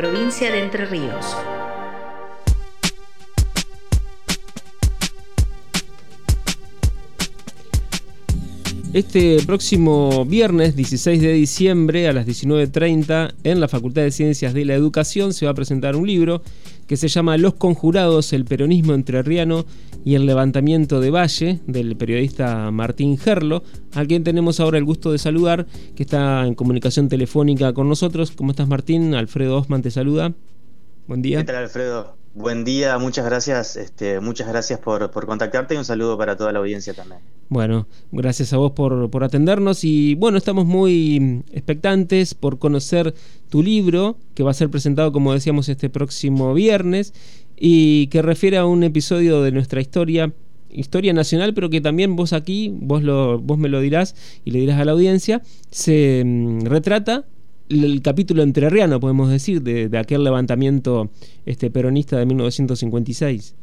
[0.00, 1.26] provincia de Entre Ríos.
[8.94, 14.64] Este próximo viernes 16 de diciembre a las 19.30 en la Facultad de Ciencias de
[14.64, 16.40] la Educación se va a presentar un libro
[16.86, 19.66] que se llama Los Conjurados, el peronismo entrerriano
[20.04, 23.62] y el levantamiento de Valle del periodista Martín Gerlo,
[23.94, 28.32] a quien tenemos ahora el gusto de saludar, que está en comunicación telefónica con nosotros.
[28.32, 29.14] ¿Cómo estás Martín?
[29.14, 30.32] Alfredo Osman te saluda.
[31.06, 31.38] Buen día.
[31.38, 32.20] ¿Qué tal Alfredo?
[32.32, 36.60] Buen día, muchas gracias, este, muchas gracias por, contactarte y un saludo para toda la
[36.60, 37.20] audiencia también.
[37.48, 43.14] Bueno, gracias a vos por, por, atendernos y bueno, estamos muy expectantes por conocer
[43.48, 47.12] tu libro que va a ser presentado, como decíamos, este próximo viernes
[47.62, 50.32] y que refiere a un episodio de nuestra historia,
[50.70, 53.02] historia nacional, pero que también vos aquí, vos,
[53.42, 54.14] vos me lo dirás
[54.46, 57.26] y le dirás a la audiencia, se mm, retrata
[57.68, 61.10] el capítulo entrerriano, podemos decir, de, aquel levantamiento
[61.44, 63.54] este, peronista de 1956.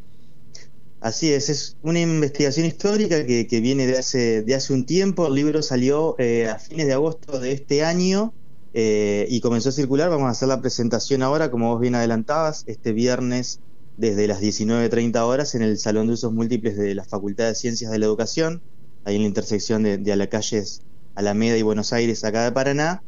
[1.02, 5.28] Así es, es una investigación histórica que, viene de hace, de hace un tiempo.
[5.28, 8.34] El libro salió eh, a fines de agosto de este año
[8.74, 10.10] eh, y comenzó a circular.
[10.10, 13.60] Vamos a hacer la presentación ahora, como vos bien adelantabas, este viernes
[13.98, 17.92] desde las 19.30 horas en el Salón de Usos Múltiples de la Facultad de Ciencias
[17.92, 18.62] de la Educación,
[19.04, 20.82] ahí en la intersección de, de a la calles
[21.16, 23.02] Alameda y Buenos Aires, acá de Paraná.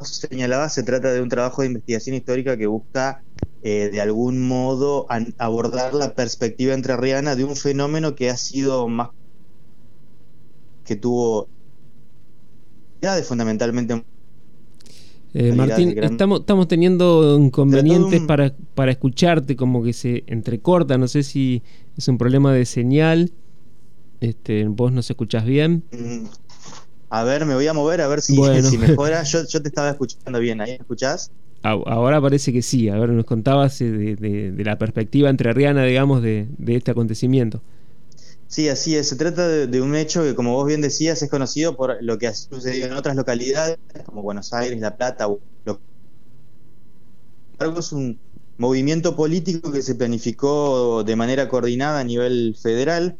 [0.00, 3.24] Señalaba, se trata de un trabajo de investigación histórica que busca
[3.62, 5.06] eh, de algún modo
[5.38, 9.10] abordar la perspectiva entrerriana de un fenómeno que ha sido más
[10.84, 11.48] que tuvo
[13.24, 14.04] fundamentalmente
[15.40, 21.22] eh, Martín, estamos, estamos teniendo inconvenientes para, para escucharte, como que se entrecorta, no sé
[21.22, 21.62] si
[21.96, 23.32] es un problema de señal,
[24.20, 25.84] este, vos nos escuchás bien.
[25.92, 26.26] Mm,
[27.10, 28.36] a ver, me voy a mover a ver si,
[28.78, 29.22] mejora.
[29.22, 31.30] Yo, te estaba escuchando bien, ¿ahí me escuchás?
[31.62, 32.88] Ahora parece que sí.
[32.88, 37.62] A ver, nos contabas eh, de, la perspectiva entrerriana, digamos, de, este acontecimiento.
[38.48, 39.08] Sí, así es.
[39.08, 42.26] Se trata de, un hecho que, como vos bien decías, es conocido por lo que
[42.26, 45.28] ha sucedido en otras localidades, como Buenos Aires, La Plata.
[45.64, 45.80] Lo...
[47.60, 48.18] Es un
[48.56, 53.16] movimiento político que se planificó de manera coordinada a nivel federal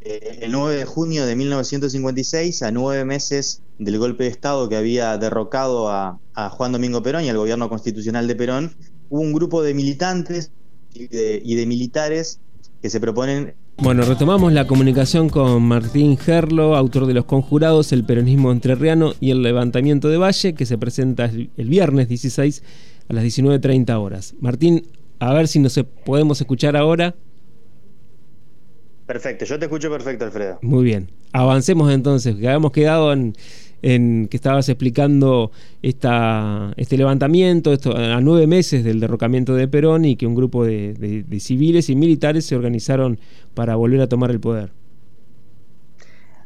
[0.00, 4.76] eh, el 9 de junio de 1956, a nueve meses del golpe de Estado que
[4.76, 8.76] había derrocado a, Juan Domingo Perón y al gobierno constitucional de Perón,
[9.08, 10.52] hubo un grupo de militantes
[10.92, 12.40] y de, militares
[12.82, 18.04] que se proponen bueno, retomamos la comunicación con Martín Gerlo, autor de Los Conjurados, El
[18.04, 22.62] Peronismo Entrerriano y El Levantamiento de Valle, que se presenta el viernes 16
[23.08, 24.34] a las 19.30 horas.
[24.40, 24.86] Martín,
[25.18, 27.14] a ver si nos podemos escuchar ahora.
[29.06, 30.58] Perfecto, yo te escucho perfecto, Alfredo.
[30.62, 31.10] Muy bien.
[31.32, 33.36] Avancemos entonces, que habíamos quedado en,
[33.82, 40.16] que estabas explicando esta, este levantamiento esto, a nueve meses del derrocamiento de Perón y
[40.16, 43.20] que un grupo de, civiles y militares se organizaron
[43.54, 44.70] para volver a tomar el poder.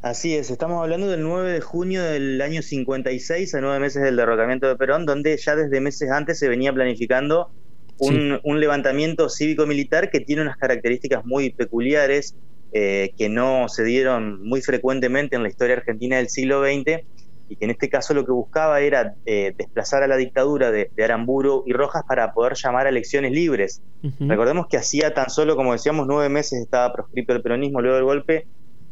[0.03, 4.17] Así es, estamos hablando del 9 de junio del año 56, a nueve meses del
[4.17, 7.51] derrocamiento de Perón, donde ya desde meses antes se venía planificando
[7.99, 12.35] un, un levantamiento cívico-militar que tiene unas características muy peculiares
[12.73, 17.03] eh, que no se dieron muy frecuentemente en la historia argentina del siglo XX
[17.51, 20.89] y que en este caso lo que buscaba era eh, desplazar a la dictadura de,
[21.03, 23.83] Aramburu y Rojas para poder llamar a elecciones libres.
[24.21, 28.05] Recordemos que hacía tan solo, como decíamos, nueve meses estaba proscrito el peronismo luego del
[28.05, 28.47] golpe.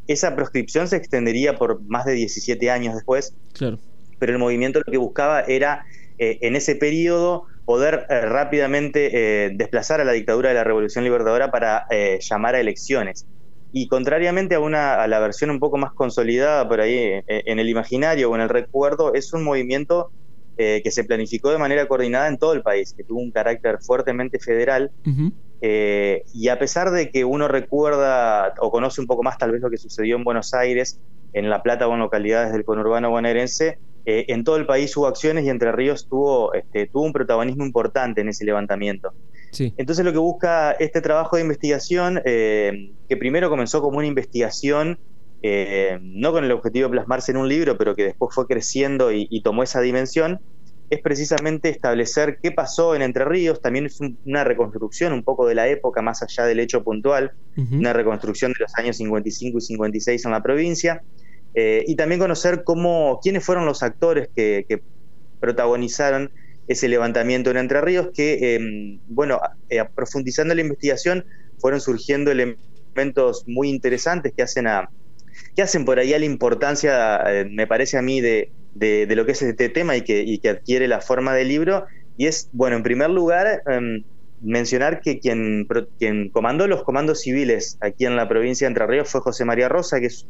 [0.09, 3.33] Esa proscripción se extendería por más de 17 años después.
[3.53, 3.79] Claro.
[4.19, 5.85] Pero el movimiento lo que buscaba era,
[6.19, 11.87] eh, en ese periodo, poder rápidamente desplazar a la dictadura de la Revolución Libertadora para
[12.19, 13.25] llamar a elecciones.
[13.71, 17.59] Y contrariamente a, una, a la versión un poco más consolidada por ahí eh, en
[17.59, 20.11] el imaginario o en el recuerdo, es un movimiento
[20.57, 23.79] eh, que se planificó de manera coordinada en todo el país, que tuvo un carácter
[23.81, 24.91] fuertemente federal.
[25.61, 29.61] Eh, y a pesar de que uno recuerda o conoce un poco más tal vez
[29.61, 31.01] lo que sucedió en Buenos Aires,
[31.33, 33.79] en La Plata o en localidades del conurbano bonaerense,
[34.11, 38.23] en todo el país hubo acciones y Entre Ríos tuvo, este, tuvo un protagonismo importante
[38.23, 39.13] en ese levantamiento.
[39.57, 44.99] Entonces lo que busca este trabajo de investigación, eh, que primero comenzó como una investigación,
[45.43, 49.13] eh, no con el objetivo de plasmarse en un libro, pero que después fue creciendo
[49.13, 50.41] y, tomó esa dimensión,
[50.91, 55.55] es precisamente establecer qué pasó en Entre Ríos, también es una reconstrucción un poco de
[55.55, 57.33] la época, más allá del hecho puntual,
[57.73, 61.03] una reconstrucción de los años 55 y 56 en la provincia,
[61.55, 64.81] eh, y también conocer cómo, quiénes fueron los actores que, que
[65.41, 66.31] protagonizaron
[66.69, 71.25] ese levantamiento en Entre Ríos que, em, bueno, eh, profundizando la investigación
[71.59, 74.67] fueron surgiendo elementos muy interesantes que hacen
[75.55, 79.33] que hacen por ahí la importancia, eh, me parece a mí, de, de, lo que
[79.33, 81.87] es este tema y que, que, adquiere la forma de libro.
[82.17, 84.03] Y es, bueno, en primer lugar, em,
[84.41, 85.67] mencionar que quien,
[85.99, 89.69] quien comandó los comandos civiles aquí en la provincia de Entre Ríos fue José María
[89.69, 90.27] Rosa, que es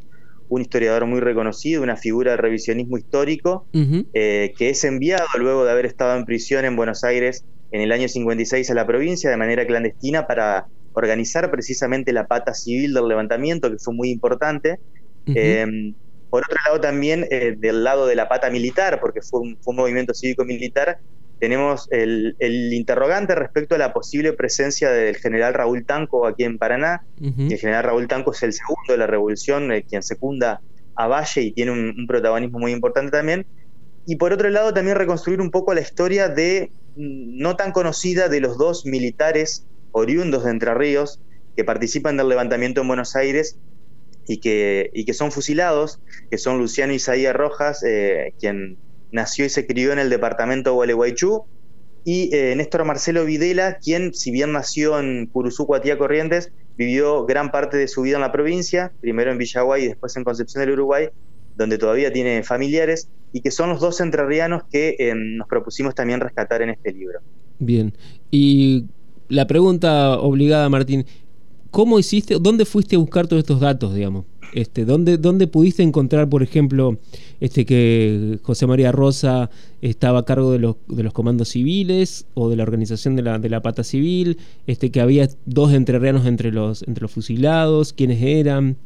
[0.49, 3.67] un historiador muy reconocido, una figura de revisionismo histórico,
[4.13, 7.91] eh, que es enviado luego de haber estado en prisión en Buenos Aires en el
[7.91, 13.07] año 56 a la provincia de manera clandestina para organizar precisamente la pata civil del
[13.07, 14.79] levantamiento, que fue muy importante.
[15.27, 15.93] Em,
[16.29, 19.73] por otro lado, también eh, del lado de la pata militar, porque fue un, fue
[19.73, 20.97] un movimiento cívico-militar
[21.39, 22.35] tenemos el,
[22.73, 27.03] interrogante respecto a la posible presencia del general Raúl Tanco aquí en Paraná.
[27.21, 30.61] el general Raúl Tanco es el segundo de la revolución, eh, quien secunda
[30.95, 33.45] a Valle y tiene un, protagonismo muy importante también.
[34.05, 38.27] Y por otro lado, también reconstruir un poco la historia de mm, no tan conocida
[38.27, 41.19] de los dos militares oriundos de Entre Ríos
[41.55, 43.57] que participan del levantamiento en Buenos Aires
[44.27, 45.99] y que, y que son fusilados,
[46.29, 48.77] que son Luciano Isaías Rojas, eh, quien
[49.11, 51.43] nació y se crió en el departamento de Gualeguaychú,
[52.05, 57.51] y eh, Néstor Marcelo Videla, quien, si bien nació en Curuzú, Cuatía Corrientes, vivió gran
[57.51, 60.71] parte de su vida en la provincia, primero en Villaguay y después en Concepción del
[60.71, 61.09] Uruguay,
[61.55, 66.19] donde todavía tiene familiares, y que son los dos entrerrianos que eh, nos propusimos también
[66.19, 67.19] rescatar en este libro.
[67.59, 67.93] Bien,
[68.31, 68.85] y
[69.27, 71.05] la pregunta obligada, Martín,
[71.69, 74.25] ¿cómo hiciste, dónde fuiste a buscar todos estos datos, digamos?
[74.53, 76.97] Este, ¿dónde, ¿Dónde pudiste encontrar, por ejemplo,
[77.39, 79.49] este que José María Rosa
[79.81, 83.39] estaba a cargo de los, de los comandos civiles o de la organización de la,
[83.39, 84.37] de la pata civil?
[84.65, 88.77] Este, que había dos entrerrianos entre los, entre los fusilados, quiénes eran.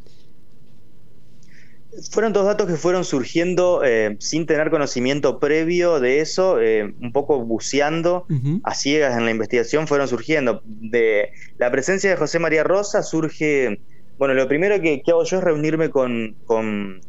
[2.10, 7.12] Fueron dos datos que fueron surgiendo eh, sin tener conocimiento previo de eso, eh, un
[7.12, 8.26] poco buceando
[8.64, 10.64] a ciegas en la investigación, fueron surgiendo.
[10.66, 11.30] De
[11.60, 13.80] la presencia de José María Rosa surge
[14.24, 17.02] bueno, lo primero que, hago yo es reunirme con, con,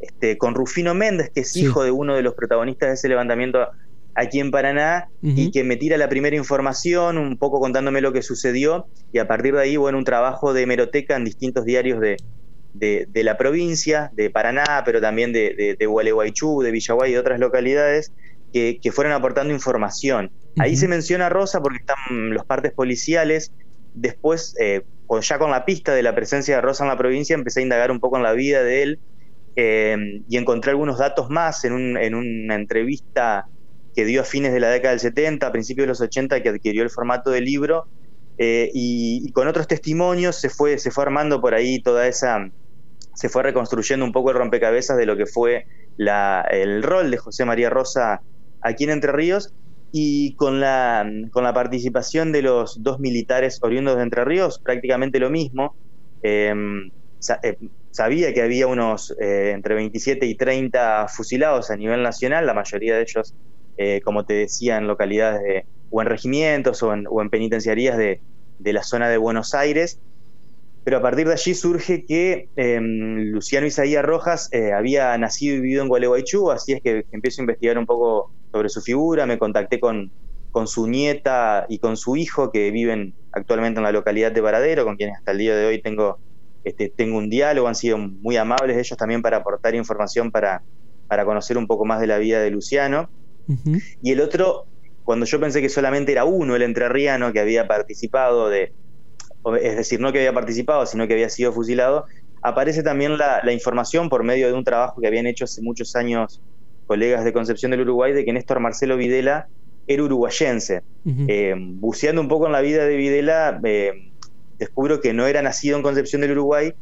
[0.00, 3.68] este, con Rufino Méndez, que es hijo de uno de los protagonistas de ese levantamiento
[4.14, 8.22] aquí en Paraná, y que me tira la primera información, un poco contándome lo que
[8.22, 12.16] sucedió, y a partir de ahí, bueno, un trabajo de hemeroteca en distintos diarios de,
[12.72, 17.20] de, la provincia, de Paraná, pero también de, de, de Gualeguaychú, de Villaguay y de
[17.20, 18.12] otras localidades,
[18.54, 20.30] que, que fueron aportando información.
[20.56, 23.52] Ahí se menciona Rosa porque están los partes policiales,
[23.92, 24.84] después, eh,
[25.20, 27.90] ya con la pista de la presencia de Rosa en la provincia, empecé a indagar
[27.90, 29.00] un poco en la vida de él
[29.54, 29.96] eh,
[30.28, 33.46] y encontré algunos datos más en, una entrevista
[33.94, 36.48] que dio a fines de la década del 70, a principios de los 80, que
[36.50, 37.86] adquirió el formato de libro,
[38.36, 42.50] eh, y, con otros testimonios se fue, se fue armando por ahí toda esa,
[43.14, 45.64] se fue reconstruyendo un poco el rompecabezas de lo que fue
[45.96, 48.20] el rol de José María Rosa
[48.60, 49.54] aquí en Entre Ríos,
[49.98, 55.18] y con la, con la participación de los dos militares oriundos de Entre Ríos, prácticamente
[55.18, 55.74] lo mismo.
[56.20, 56.90] Em,
[57.42, 57.56] eh,
[57.92, 62.94] sabía que había unos eh, entre 27 y 30 fusilados a nivel nacional, la mayoría
[62.96, 63.34] de ellos,
[63.78, 67.96] eh, como te decía, en localidades de, o en regimientos o en, o en penitenciarías
[67.96, 68.20] de,
[68.58, 69.98] de, la zona de Buenos Aires.
[70.86, 75.82] Pero a partir de allí surge que em, Luciano Isaías Rojas había nacido y vivido
[75.82, 79.80] en Gualeguaychú, así es que empiezo a investigar un poco sobre su figura, me contacté
[79.80, 80.12] con,
[80.52, 84.84] con su nieta y con su hijo que viven actualmente en la localidad de Varadero,
[84.84, 86.20] con quienes hasta el día de hoy tengo,
[86.62, 90.62] este, tengo un diálogo, han sido muy amables ellos también para aportar información para,
[91.08, 93.10] para conocer un poco más de la vida de Luciano.
[94.00, 94.66] Y el otro,
[95.02, 98.72] cuando yo pensé que solamente era uno, el entrerriano, que había participado de,
[99.54, 102.06] es decir, no que había participado, sino que había sido fusilado,
[102.42, 105.94] aparece también la, la información por medio de un trabajo que habían hecho hace muchos
[105.94, 106.40] años
[106.86, 109.48] colegas de Concepción del Uruguay, de que Néstor Marcelo Videla
[109.86, 110.82] era uruguayense.
[111.28, 114.10] Eh, buceando un poco en la vida de Videla, eh,
[114.58, 116.74] descubro que no era nacido en Concepción del Uruguay,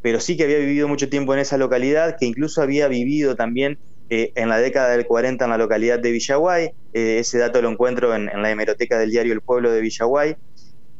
[0.00, 3.78] pero sí que había vivido mucho tiempo en esa localidad, que incluso había vivido también
[4.10, 6.70] eh, en la década del 40 en la localidad de Villaguay.
[6.92, 10.36] ese dato lo encuentro en, la hemeroteca del diario El Pueblo de Villaguay.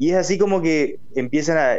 [0.03, 1.77] Y es así como que empiezan a,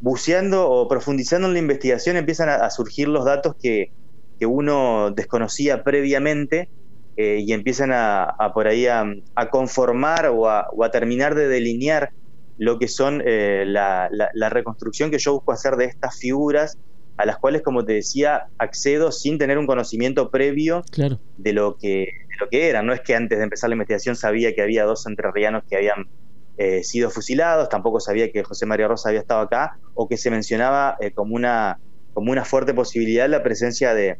[0.00, 3.92] buceando o profundizando en la investigación, empiezan a surgir los datos que,
[4.40, 6.70] que uno desconocía previamente
[7.16, 9.04] eh, y empiezan a, por ahí a,
[9.50, 12.10] conformar o a, terminar de delinear
[12.56, 14.08] lo que son eh, la,
[14.48, 16.78] reconstrucción que yo busco hacer de estas figuras
[17.18, 20.82] a las cuales, como te decía, accedo sin tener un conocimiento previo
[21.36, 22.08] de, lo que,
[22.40, 22.86] lo que eran.
[22.86, 26.06] No es que antes de empezar la investigación sabía que había dos entrerrianos que habían
[26.60, 30.30] eh, sido fusilados, tampoco sabía que José María Rosa había estado acá, o que se
[30.30, 31.78] mencionaba como, una,
[32.12, 34.18] como una fuerte posibilidad la presencia de,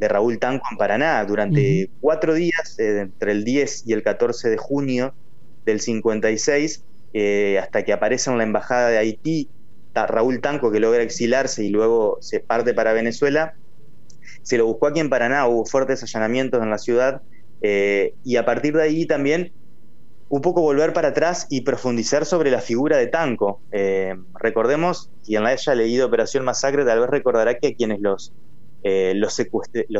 [0.00, 4.48] de Raúl Tanco en Paraná durante cuatro días, eh, entre el 10 y el 14
[4.48, 5.14] de junio
[5.66, 9.50] del 56, eh, hasta que aparece en la embajada de Haití
[9.94, 13.52] Raúl Tanco, que logra exilarse y luego se parte para Venezuela.
[14.42, 17.20] se lo buscó aquí en Paraná, hubo fuertes allanamientos en la ciudad,
[17.60, 19.52] eh, y a partir de ahí también
[20.30, 23.60] un poco volver para atrás y profundizar sobre la figura de Tanco.
[23.72, 28.32] Eh, recordemos, quien la haya leído Operación Masacre tal vez recordará que quienes los,
[28.84, 29.34] eh, los,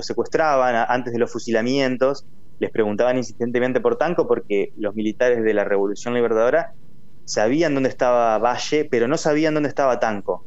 [0.07, 2.25] secuestraban antes de los fusilamientos
[2.61, 6.75] les preguntaban insistentemente por Tanco porque los militares de la Revolución Libertadora
[7.25, 10.45] sabían dónde estaba Valle, pero no sabían dónde estaba Tanco.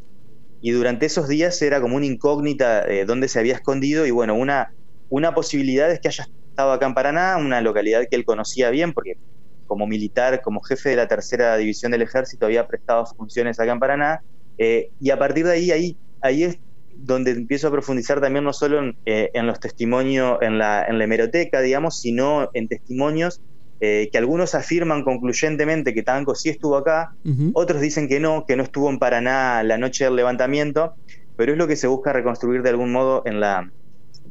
[0.61, 4.33] Y durante esos días era como una incógnita de dónde se había escondido y bueno,
[4.33, 4.73] una,
[5.09, 8.93] una posibilidad es que haya estado acá en Paraná, una localidad que él conocía bien
[8.93, 9.17] porque
[9.65, 13.79] como militar, como jefe de la tercera división del ejército, había prestado funciones acá en
[13.79, 14.21] Paraná.
[14.57, 16.57] Eh, y a partir de ahí, ahí, ahí es
[16.95, 21.03] donde empiezo a profundizar también no solo en, eh, los testimonios, en la, en la
[21.03, 23.41] hemeroteca, digamos, sino en testimonios
[23.85, 27.11] eh, que algunos afirman concluyentemente que Tanco sí estuvo acá,
[27.53, 30.93] otros dicen que no, que no estuvo en Paraná la noche del levantamiento,
[31.35, 33.69] pero es lo que se busca reconstruir de algún modo en, la,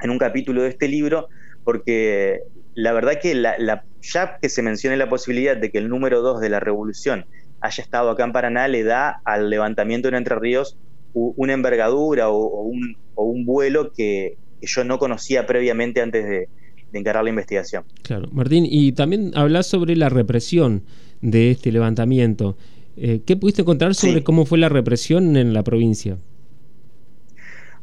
[0.01, 1.29] en un capítulo de este libro,
[1.65, 2.41] porque
[2.75, 6.41] la verdad que la, ya que se mencione la posibilidad de que el número 2
[6.41, 7.27] de la revolución
[7.61, 10.77] haya estado acá en Paraná, le da al levantamiento en Entre Ríos
[11.15, 12.71] una envergadura o,
[13.15, 16.49] un, vuelo que, yo no conocía previamente antes de,
[16.93, 17.85] encarar la investigación.
[18.03, 20.83] Claro, Martín, y también hablas sobre la represión
[21.23, 22.57] de este levantamiento.
[22.99, 26.19] Eh, ¿Qué pudiste contar sobre cómo fue la represión en la provincia?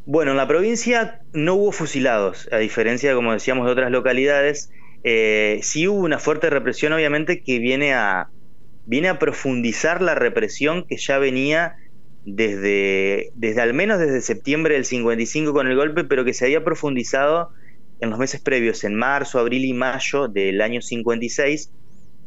[0.05, 4.71] Bueno, en la provincia no hubo fusilados, a diferencia, como decíamos, de otras localidades.
[5.03, 8.29] Eh, sí hubo una fuerte represión, obviamente, que viene a,
[9.19, 11.75] profundizar la represión que ya venía
[12.25, 17.51] desde, al menos desde septiembre del 55 con el golpe, pero que se había profundizado
[17.99, 21.71] en los meses previos, en marzo, abril y mayo del año 56.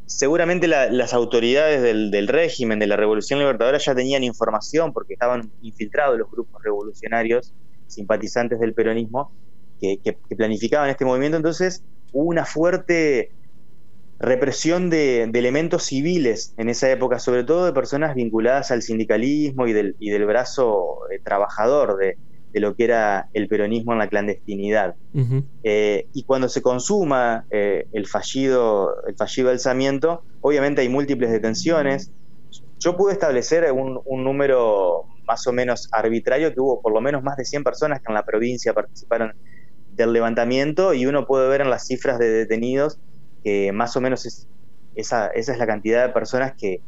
[0.06, 5.50] Seguramente las autoridades del, del, régimen, de la Revolución Libertadora, ya tenían información porque estaban
[5.62, 7.52] infiltrados los grupos revolucionarios
[7.86, 9.32] simpatizantes del peronismo
[9.80, 13.30] que, planificaban este movimiento, entonces hubo una fuerte
[14.22, 19.72] represión de, elementos civiles en esa época, sobre todo de personas vinculadas al sindicalismo y
[19.72, 22.16] del, y del brazo eh, trabajador de,
[22.54, 24.94] lo que era el peronismo en la clandestinidad.
[25.64, 32.12] Eh, y cuando se consuma eh, el, fallido, el fallido alzamiento, obviamente hay múltiples detenciones.
[32.78, 37.22] Yo pude establecer un, un número más o menos arbitrario, que hubo por lo menos
[37.22, 39.32] más de 100 personas que en la provincia participaron
[39.96, 42.98] del levantamiento y uno puede ver en las cifras de detenidos
[43.44, 44.48] que más o menos es,
[44.94, 46.80] esa, esa es la cantidad de personas que,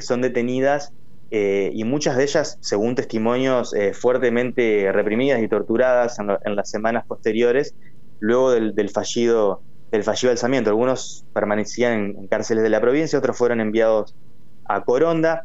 [0.00, 0.92] son detenidas
[1.30, 7.04] eh, y muchas de ellas, según testimonios, eh, fuertemente reprimidas y torturadas en, las semanas
[7.06, 7.76] posteriores,
[8.18, 10.70] luego del, fallido del fallido alzamiento.
[10.70, 14.16] Algunos permanecían en cárceles de la provincia, otros fueron enviados
[14.64, 15.44] a Coronda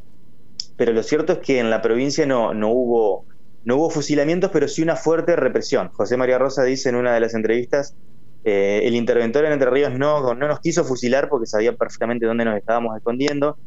[0.80, 3.26] pero lo cierto es que en la provincia no, no, hubo,
[3.66, 5.90] no hubo fusilamientos, pero sí una fuerte represión.
[5.90, 7.96] José María Rosa dice en una de las entrevistas,
[8.44, 12.46] eh, el interventor en Entre Ríos no, no nos quiso fusilar porque sabía perfectamente dónde
[12.46, 13.58] nos estábamos escondiendo.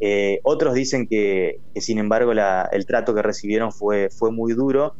[0.00, 4.94] Eh, otros dicen que, sin embargo, el trato que recibieron fue, fue muy duro,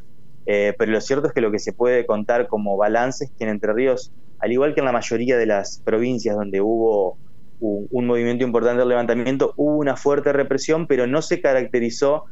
[0.47, 3.45] eh, pero lo cierto es que lo que se puede contar como balance es que
[3.45, 7.19] en Entre Ríos, al igual que en la mayoría de las provincias donde hubo
[7.61, 12.25] un, movimiento importante del levantamiento, hubo una fuerte represión, pero no se caracterizó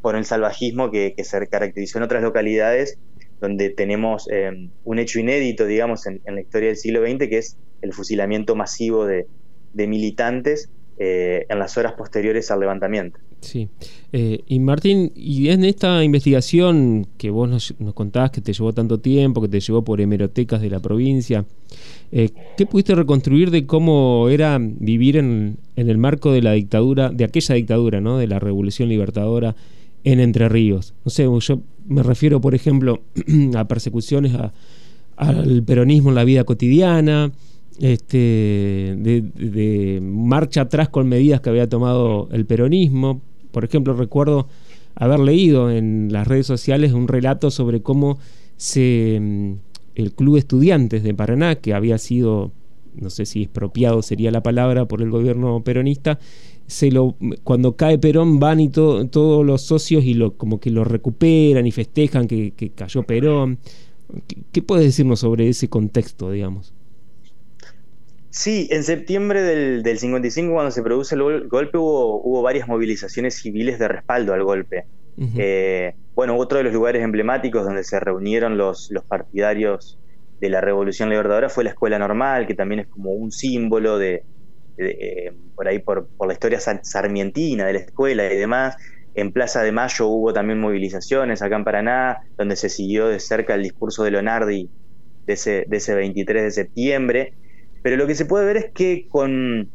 [0.00, 2.98] por el salvajismo que, se caracterizó en otras localidades,
[3.40, 7.56] donde tenemos eh, un hecho inédito, digamos, en, la historia del siglo XX, que es
[7.82, 9.26] el fusilamiento masivo de,
[9.74, 13.18] militantes eh, en las horas posteriores al levantamiento.
[13.40, 13.68] Sí.
[14.12, 18.74] Eh, y Martín, y en esta investigación que vos nos, nos, contabas que te llevó
[18.74, 21.46] tanto tiempo, que te llevó por hemerotecas de la provincia,
[22.12, 27.24] eh, ¿Qué pudiste reconstruir de cómo era vivir en, el marco de la dictadura, de
[27.24, 28.18] aquella dictadura, ¿no?
[28.18, 29.54] de la Revolución Libertadora
[30.04, 30.94] en Entre Ríos?
[31.04, 33.02] No sé, yo me refiero, por ejemplo,
[33.56, 34.32] a persecuciones
[35.16, 37.32] al peronismo en la vida cotidiana,
[37.80, 43.20] este, de, marcha atrás con medidas que había tomado el peronismo.
[43.50, 44.48] Por ejemplo, recuerdo
[44.94, 48.18] haber leído en las redes sociales un relato sobre cómo
[48.56, 49.56] se
[49.94, 52.52] el Club Estudiantes de Paraná, que había sido,
[52.94, 56.18] no sé si expropiado sería la palabra, por el gobierno peronista,
[56.70, 60.84] se lo, cuando cae Perón van y todos los socios y lo, como que lo
[60.84, 63.58] recuperan y festejan que, cayó Perón.
[64.52, 66.72] ¿Qué, puedes decirnos sobre ese contexto, digamos?
[68.30, 73.34] Sí, en septiembre del, del 55, cuando se produce el golpe, hubo, hubo varias movilizaciones
[73.34, 74.84] civiles de respaldo al golpe.
[75.36, 79.98] Eh, bueno, otro de los lugares emblemáticos donde se reunieron los, los partidarios
[80.40, 84.22] de la Revolución Libertadora fue la Escuela Normal, que también es como un símbolo de,
[84.78, 88.76] eh, por ahí por, la historia sarmientina de la escuela y demás.
[89.14, 93.54] en Plaza de Mayo hubo también movilizaciones acá en Paraná, donde se siguió de cerca
[93.54, 94.70] el discurso de Leonardi
[95.26, 97.34] de ese, de ese 23 de septiembre.
[97.82, 99.70] Pero lo que se puede ver es que con,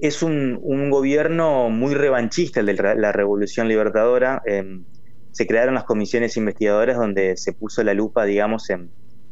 [0.00, 4.42] es un, gobierno muy revanchista el de la Revolución Libertadora.
[4.46, 4.84] Em,
[5.32, 8.90] se crearon las comisiones investigadoras donde se puso la lupa, digamos, en,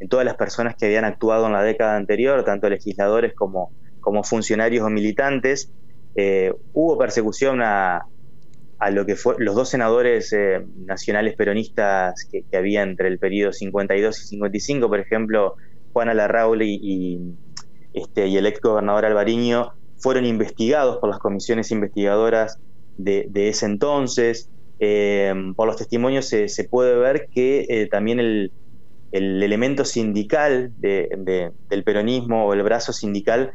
[0.08, 3.72] todas las personas que habían actuado en la década anterior, tanto legisladores como,
[4.06, 5.68] como funcionarios o militantes.
[6.14, 8.06] Eh, hubo persecución a,
[8.92, 14.22] lo que fue los dos senadores eh, nacionales peronistas que, había entre el periodo 52
[14.22, 15.56] y 55, por ejemplo,
[15.92, 17.18] Juana Larrauli y,
[17.94, 22.60] este, y el ex gobernador Alvariño, fueron investigados por las comisiones investigadoras
[22.96, 24.50] de, ese entonces.
[24.78, 28.52] Eh, por los testimonios se, puede ver que también el,
[29.10, 33.52] elemento sindical del peronismo o el brazo sindical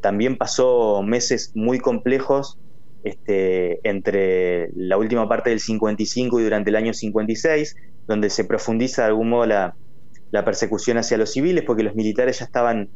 [0.00, 2.58] también pasó meses muy complejos
[3.02, 7.76] este, entre la última parte del 55 y durante el año 56,
[8.06, 9.74] donde se profundiza de algún modo la,
[10.44, 12.88] persecución hacia los civiles, porque los militares ya estaban,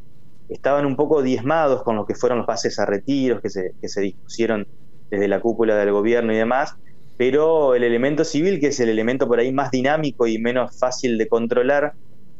[0.48, 3.88] estaban un poco diezmados con lo que fueron los pases a retiros que se, que
[3.88, 4.66] se dispusieron
[5.10, 6.74] desde la cúpula del gobierno y demás,
[7.16, 11.16] pero el elemento civil, que es el elemento por ahí más dinámico y menos fácil
[11.18, 11.94] de controlar,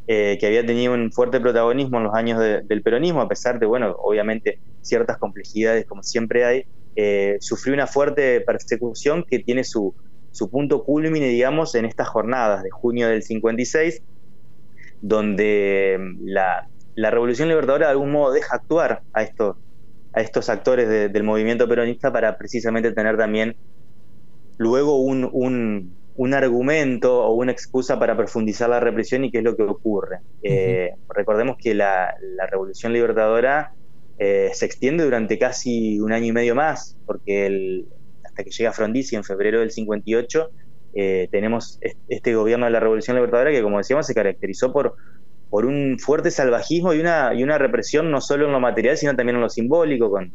[0.06, 3.66] eh, que había tenido un fuerte protagonismo en los años del peronismo, a pesar de,
[3.66, 6.64] bueno, obviamente ciertas complejidades como siempre hay,
[6.96, 9.94] eh, sufrió una fuerte persecución que tiene su,
[10.30, 14.02] su punto culmine, digamos, en estas jornadas de junio del 56,
[15.00, 19.56] donde mm, la, la Revolución Libertadora de algún modo deja actuar a estos,
[20.12, 23.56] a estos actores del movimiento peronista para precisamente tener también
[24.58, 29.44] luego un, un, un, argumento o una excusa para profundizar la represión y qué es
[29.44, 30.20] lo que ocurre.
[30.42, 33.72] Eh, recordemos que la, la Revolución Libertadora
[34.18, 37.86] eh, se extiende durante casi un año y medio más, porque el,
[38.24, 40.50] hasta que llega Frondizi en febrero del 58,
[40.94, 44.94] eh, tenemos este gobierno de la Revolución Libertadora que, como decíamos, se caracterizó por,
[45.50, 49.16] por un fuerte salvajismo y una, y una represión no solo en lo material, sino
[49.16, 50.32] también en lo simbólico, con,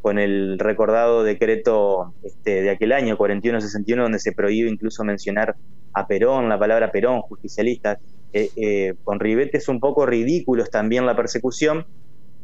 [0.00, 5.56] con el recordado decreto este, de aquel año, 41-61, donde se prohíbe incluso mencionar
[5.92, 7.98] a Perón, la palabra Perón, justicialista.
[8.34, 11.86] Eh, con ribetes un poco ridículos también la persecución,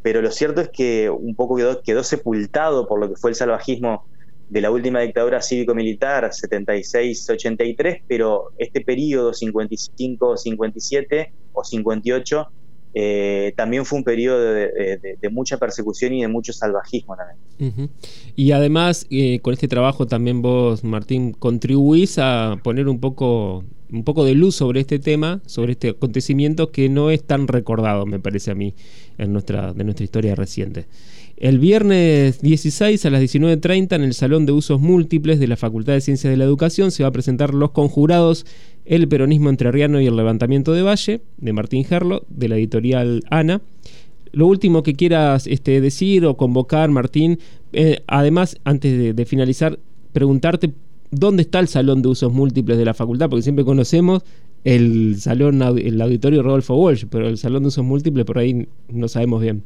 [0.03, 4.05] pero lo cierto es que un poco quedó, sepultado por lo que fue el salvajismo
[4.49, 12.49] de la última dictadura cívico-militar, 76-83, pero este periodo 55-57 o 58
[12.95, 17.91] eh, también fue un periodo de, mucha persecución y de mucho salvajismo también.
[18.37, 24.03] Y además, eh, con este trabajo también vos, Martín, contribuís a poner un poco un
[24.03, 28.19] poco de luz sobre este tema, sobre este acontecimiento que no es tan recordado, me
[28.19, 28.75] parece a mí,
[29.19, 30.87] en nuestra, de nuestra historia reciente.
[31.37, 35.95] El viernes 16 a las 19.30 en el Salón de Usos Múltiples de la Facultad
[35.95, 38.47] de Ciencias de la Educación se va a presentar Los Conjurados,
[38.85, 43.63] el peronismo entrerriano y el levantamiento de Valle, de Martín Gerlo, de la editorial Ana.
[44.31, 47.41] Lo último que quieras este, decir o convocar, Martín,
[47.73, 49.81] eh, además, antes de finalizar,
[50.13, 50.73] preguntarte
[51.11, 54.23] dónde está el salón de usos múltiples de la facultad, porque siempre conocemos
[54.63, 59.09] el salón, el auditorio Rodolfo Walsh, pero el salón de usos múltiples por ahí no
[59.09, 59.65] sabemos bien.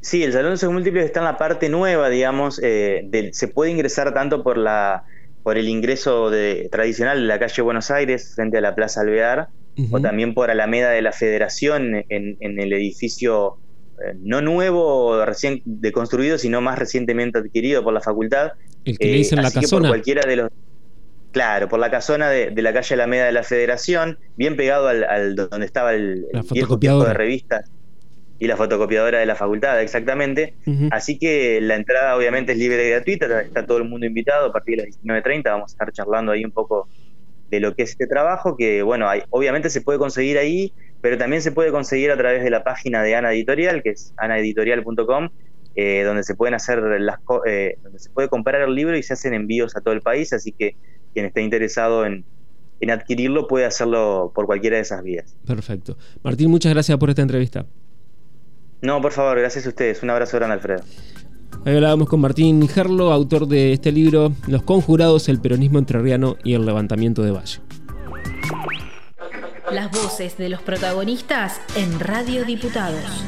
[0.00, 3.70] Sí, el salón de usos múltiples está en la parte nueva, digamos, eh, se puede
[3.70, 5.04] ingresar tanto por la
[5.42, 9.48] por el ingreso de, tradicional de la calle Buenos Aires frente a la Plaza Alvear,
[9.90, 13.56] o también por Alameda de la Federación en, el edificio
[14.04, 18.52] eh, no nuevo, recién deconstruido, sino más recientemente adquirido por la facultad,
[18.84, 19.88] el que le dicen eh, la casona.
[19.88, 20.50] cualquiera de los.
[21.32, 25.64] Claro, por la casona de, la calle Alameda de la Federación, bien pegado al, donde
[25.64, 27.70] estaba el, viejo de revistas
[28.38, 30.54] y la fotocopiadora de la facultad, exactamente.
[30.90, 34.52] Así que la entrada obviamente es libre y gratuita, está todo el mundo invitado a
[34.52, 36.88] partir de las 19.30, vamos a estar charlando ahí un poco
[37.50, 41.16] de lo que es este trabajo, que bueno, hay, obviamente se puede conseguir ahí, pero
[41.18, 45.30] también se puede conseguir a través de la página de Ana Editorial, que es anaeditorial.com,
[45.74, 49.14] eh, donde se pueden hacer las eh, donde se puede comprar el libro y se
[49.14, 50.76] hacen envíos a todo el país, así que
[51.14, 52.24] quien esté interesado en,
[52.90, 55.36] adquirirlo puede hacerlo por cualquiera de esas vías.
[55.46, 55.96] Perfecto.
[56.22, 57.66] Martín, muchas gracias por esta entrevista.
[58.80, 60.02] No, por favor, gracias a ustedes.
[60.02, 60.82] Un abrazo grande, Alfredo.
[61.64, 66.54] Ahí hablábamos con Martín Gerlo, autor de este libro, Los conjurados, el peronismo entrerriano y
[66.54, 67.60] el levantamiento de Valle.
[69.72, 73.24] Las voces de los protagonistas en Radio Diputados.